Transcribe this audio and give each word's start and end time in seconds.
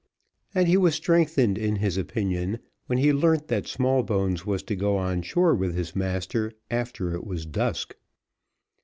And 0.55 0.67
he 0.67 0.77
was 0.77 0.95
strengthened 0.95 1.59
in 1.59 1.75
his 1.75 1.95
opinion, 1.95 2.57
when 2.87 2.97
he 2.97 3.13
learnt 3.13 3.49
that 3.49 3.67
Smallbones 3.67 4.47
was 4.47 4.63
to 4.63 4.75
go 4.75 4.97
on 4.97 5.21
shore 5.21 5.53
with 5.53 5.75
his 5.75 5.95
master 5.95 6.53
after 6.71 7.13
it 7.13 7.23
was 7.23 7.45
dusk. 7.45 7.95